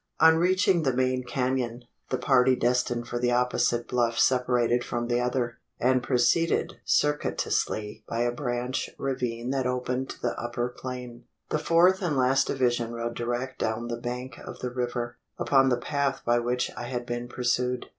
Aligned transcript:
On 0.19 0.35
reaching 0.37 0.81
the 0.81 0.95
main 0.95 1.23
canon, 1.23 1.83
the 2.09 2.17
party 2.17 2.55
destined 2.55 3.07
for 3.07 3.19
the 3.19 3.29
opposite 3.31 3.87
bluff 3.87 4.17
separated 4.17 4.83
from 4.83 5.05
the 5.07 5.19
other; 5.19 5.59
and 5.79 6.01
proceeded 6.01 6.77
circuitously 6.85 8.03
by 8.09 8.21
a 8.21 8.31
branch 8.31 8.89
ravine 8.97 9.51
that 9.51 9.67
opened 9.67 10.09
to 10.09 10.19
the 10.19 10.35
upper 10.41 10.69
plain. 10.69 11.25
The 11.49 11.59
fourth 11.59 12.01
and 12.01 12.17
last 12.17 12.47
division 12.47 12.93
rode 12.93 13.13
direct 13.15 13.59
down 13.59 13.89
the 13.89 13.97
bank 14.01 14.39
of 14.39 14.57
the 14.57 14.71
river 14.71 15.19
upon 15.37 15.69
the 15.69 15.77
path 15.77 16.23
by 16.25 16.39
which 16.39 16.71
I 16.75 16.85
had 16.85 17.05
been 17.05 17.27
pursued. 17.27 17.85